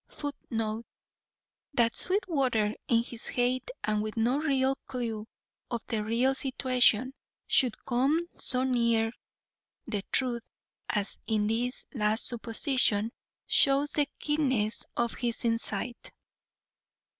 [Footnote: 0.07 0.87
That 1.75 1.95
Sweetwater 1.95 2.73
in 2.87 3.03
his 3.03 3.27
hate, 3.27 3.69
and 3.83 4.01
with 4.01 4.17
no 4.17 4.39
real 4.39 4.73
clew 4.87 5.27
to 5.69 5.79
the 5.87 6.03
real 6.03 6.33
situation, 6.33 7.13
should 7.45 7.85
come 7.85 8.19
so 8.39 8.63
near 8.63 9.11
the 9.85 10.01
truth 10.11 10.41
as 10.89 11.19
in 11.27 11.45
this 11.45 11.85
last 11.93 12.25
supposition, 12.29 13.11
shows 13.45 13.91
the 13.91 14.07
keenness 14.17 14.87
of 14.97 15.13
his 15.13 15.45
insight. 15.45 16.11